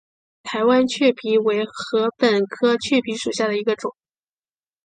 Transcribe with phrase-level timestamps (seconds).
[0.41, 1.69] 台湾雀稗为禾
[2.17, 3.93] 本科雀稗属下的一个种。